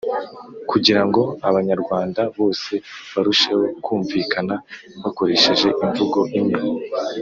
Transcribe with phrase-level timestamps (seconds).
[0.69, 2.73] kugira ngo abanyarwanda bose
[3.13, 4.55] barusheho kumvikana
[5.03, 6.59] bakoresheje imvugo imwe.